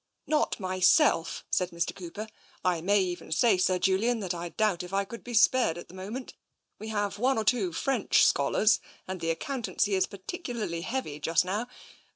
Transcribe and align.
"Not 0.25 0.57
myself/' 0.57 1.43
said 1.51 1.69
Mr. 1.69 1.93
Cooper." 1.95 2.27
I 2.73 2.81
may 2.81 2.99
even 3.03 3.31
say, 3.31 3.57
Sir 3.59 3.77
Julian, 3.77 4.19
that 4.21 4.33
I 4.33 4.49
doubt 4.49 4.81
if 4.81 4.93
I 4.93 5.05
could 5.05 5.23
be 5.23 5.35
spared 5.35 5.77
at 5.77 5.89
the 5.89 5.93
moment. 5.93 6.33
We 6.79 6.87
have 6.87 7.19
one 7.19 7.37
or 7.37 7.45
two 7.45 7.71
French 7.71 8.25
scholars, 8.25 8.79
and 9.07 9.21
the 9.21 9.29
accountancy 9.29 9.93
is 9.93 10.07
particularly 10.07 10.81
heavy 10.81 11.19
just 11.19 11.45
now. 11.45 11.67